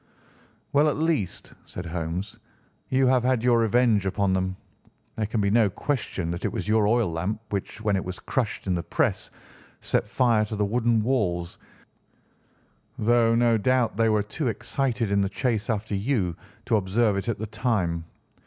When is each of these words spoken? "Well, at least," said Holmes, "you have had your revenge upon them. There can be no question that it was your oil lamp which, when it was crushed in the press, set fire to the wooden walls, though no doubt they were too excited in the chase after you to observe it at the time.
"Well, 0.73 0.89
at 0.89 0.97
least," 0.97 1.53
said 1.67 1.85
Holmes, 1.85 2.39
"you 2.89 3.05
have 3.05 3.21
had 3.23 3.43
your 3.43 3.59
revenge 3.59 4.03
upon 4.07 4.33
them. 4.33 4.57
There 5.15 5.27
can 5.27 5.41
be 5.41 5.51
no 5.51 5.69
question 5.69 6.31
that 6.31 6.43
it 6.43 6.51
was 6.51 6.67
your 6.67 6.87
oil 6.87 7.11
lamp 7.11 7.39
which, 7.51 7.81
when 7.81 7.95
it 7.95 8.03
was 8.03 8.17
crushed 8.17 8.65
in 8.65 8.73
the 8.73 8.81
press, 8.81 9.29
set 9.79 10.07
fire 10.07 10.43
to 10.45 10.55
the 10.55 10.65
wooden 10.65 11.03
walls, 11.03 11.59
though 12.97 13.35
no 13.35 13.59
doubt 13.59 13.95
they 13.95 14.09
were 14.09 14.23
too 14.23 14.47
excited 14.47 15.11
in 15.11 15.21
the 15.21 15.29
chase 15.29 15.69
after 15.69 15.93
you 15.93 16.35
to 16.65 16.77
observe 16.77 17.15
it 17.15 17.29
at 17.29 17.37
the 17.37 17.45
time. 17.45 18.05